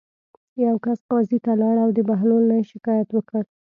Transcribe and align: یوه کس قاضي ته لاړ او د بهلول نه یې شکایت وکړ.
یوه 0.63 0.77
کس 0.85 0.99
قاضي 1.09 1.37
ته 1.45 1.51
لاړ 1.61 1.75
او 1.83 1.89
د 1.93 1.99
بهلول 2.09 2.43
نه 2.49 2.55
یې 2.59 2.65
شکایت 2.73 3.09
وکړ. 3.13 3.43